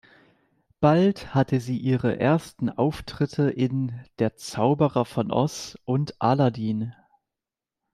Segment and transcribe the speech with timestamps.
[0.79, 6.95] Bald hatte sie ihre ersten Auftritte in "Der Zauberer von Oz" und "Aladin".